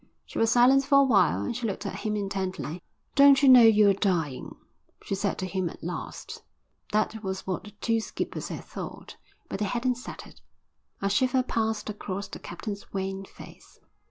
[0.25, 2.81] She was silent for a while and she looked at him intently.
[3.13, 4.55] "Don't you know you're dying?"
[5.03, 6.41] she said to him at last.
[6.91, 9.17] That was what the two skippers had thought,
[9.47, 10.41] but they hadn't said it.
[11.03, 13.79] A shiver passed across the captain's wan face.